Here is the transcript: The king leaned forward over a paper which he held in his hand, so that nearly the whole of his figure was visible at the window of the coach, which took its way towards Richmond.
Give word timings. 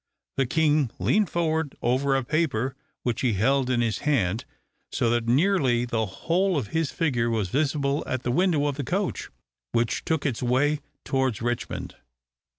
The 0.37 0.47
king 0.47 0.89
leaned 0.97 1.29
forward 1.29 1.75
over 1.83 2.15
a 2.15 2.23
paper 2.23 2.75
which 3.03 3.21
he 3.21 3.33
held 3.33 3.69
in 3.69 3.81
his 3.81 3.99
hand, 3.99 4.45
so 4.91 5.11
that 5.11 5.27
nearly 5.27 5.85
the 5.85 6.07
whole 6.07 6.57
of 6.57 6.69
his 6.69 6.89
figure 6.89 7.29
was 7.29 7.49
visible 7.49 8.03
at 8.07 8.23
the 8.23 8.31
window 8.31 8.65
of 8.65 8.77
the 8.77 8.83
coach, 8.83 9.29
which 9.73 10.03
took 10.03 10.25
its 10.25 10.41
way 10.41 10.79
towards 11.05 11.39
Richmond. 11.39 11.97